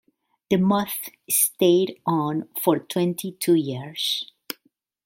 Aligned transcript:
DeMuth 0.49 1.11
stayed 1.29 2.01
on 2.07 2.49
for 2.59 2.79
twenty-two 2.79 3.53
years. 3.53 4.25